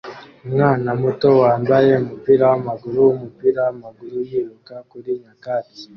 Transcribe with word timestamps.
Umwana 0.45 0.89
muto 1.01 1.29
wambaye 1.41 1.91
umupira 2.03 2.43
wamaguru 2.51 2.97
wumupira 3.07 3.59
wamaguru 3.67 4.17
yiruka 4.29 4.75
kuri 4.89 5.11
nyakatsi 5.23 5.83